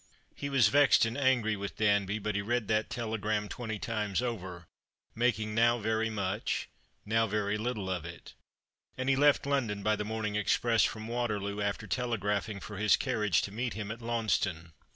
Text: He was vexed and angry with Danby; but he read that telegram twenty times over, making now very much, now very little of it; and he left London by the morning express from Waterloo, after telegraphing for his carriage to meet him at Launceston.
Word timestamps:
He 0.33 0.49
was 0.49 0.69
vexed 0.69 1.05
and 1.05 1.15
angry 1.15 1.55
with 1.55 1.75
Danby; 1.75 2.17
but 2.17 2.33
he 2.33 2.41
read 2.41 2.67
that 2.69 2.89
telegram 2.89 3.47
twenty 3.47 3.77
times 3.77 4.19
over, 4.19 4.65
making 5.13 5.53
now 5.53 5.77
very 5.77 6.09
much, 6.09 6.67
now 7.05 7.27
very 7.27 7.55
little 7.55 7.87
of 7.87 8.03
it; 8.03 8.33
and 8.97 9.09
he 9.09 9.15
left 9.15 9.45
London 9.45 9.83
by 9.83 9.95
the 9.95 10.03
morning 10.03 10.35
express 10.35 10.83
from 10.83 11.07
Waterloo, 11.07 11.61
after 11.61 11.85
telegraphing 11.85 12.59
for 12.59 12.77
his 12.79 12.97
carriage 12.97 13.43
to 13.43 13.51
meet 13.51 13.75
him 13.75 13.91
at 13.91 14.01
Launceston. 14.01 14.73